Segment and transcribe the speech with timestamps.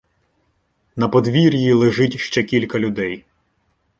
[0.95, 3.25] На подвір'ї лежить ще кілька людей.